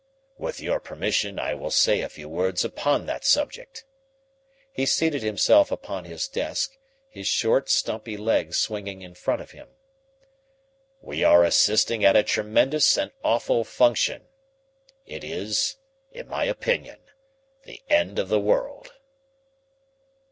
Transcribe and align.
"With 0.39 0.59
your 0.59 0.79
permission 0.79 1.37
I 1.37 1.53
will 1.53 1.69
say 1.69 2.01
a 2.01 2.09
few 2.09 2.27
words 2.27 2.65
upon 2.65 3.05
that 3.05 3.23
subject." 3.23 3.85
He 4.71 4.87
seated 4.87 5.21
himself 5.21 5.69
upon 5.71 6.05
his 6.05 6.27
desk, 6.27 6.75
his 7.07 7.27
short, 7.27 7.69
stumpy 7.69 8.17
legs 8.17 8.57
swinging 8.57 9.03
in 9.03 9.13
front 9.13 9.43
of 9.43 9.51
him. 9.51 9.67
"We 11.01 11.23
are 11.23 11.43
assisting 11.43 12.03
at 12.03 12.15
a 12.17 12.23
tremendous 12.23 12.97
and 12.97 13.11
awful 13.23 13.63
function. 13.63 14.25
It 15.05 15.23
is, 15.23 15.75
in 16.11 16.27
my 16.27 16.45
opinion, 16.45 17.01
the 17.65 17.83
end 17.87 18.17
of 18.17 18.27
the 18.27 18.39
world." 18.39 18.93